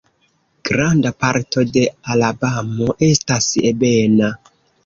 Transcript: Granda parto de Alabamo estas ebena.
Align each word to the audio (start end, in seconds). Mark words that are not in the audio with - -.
Granda 0.69 1.11
parto 1.25 1.65
de 1.75 1.83
Alabamo 2.15 2.89
estas 3.11 3.51
ebena. 3.75 4.33